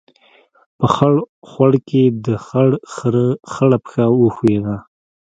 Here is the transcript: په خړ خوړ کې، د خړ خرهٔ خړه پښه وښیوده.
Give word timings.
په 0.77 0.85
خړ 0.93 1.13
خوړ 1.49 1.71
کې، 1.87 2.03
د 2.25 2.27
خړ 2.45 2.69
خرهٔ 2.93 3.27
خړه 3.51 3.77
پښه 3.83 4.05
وښیوده. 4.21 4.75